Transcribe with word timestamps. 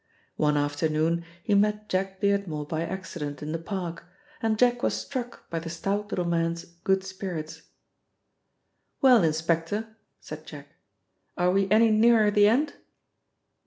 One 0.37 0.57
afternoon 0.57 1.23
he 1.43 1.53
met 1.53 1.87
Jack 1.87 2.19
Beardmore 2.19 2.67
by 2.67 2.81
accident 2.83 3.43
in 3.43 3.51
the 3.51 3.59
park, 3.59 4.05
and 4.41 4.57
Jack 4.57 4.81
was 4.81 4.95
struck 4.95 5.47
by 5.51 5.59
the 5.59 5.69
stout 5.69 6.11
little 6.11 6.25
man's 6.25 6.65
good 6.65 7.03
spirits. 7.03 7.69
"Well, 9.03 9.23
inspector," 9.23 9.95
said 10.19 10.47
Jack, 10.47 10.69
"are 11.37 11.51
we 11.51 11.69
any 11.69 11.91
nearer 11.91 12.31
the 12.31 12.47
end?" 12.47 12.73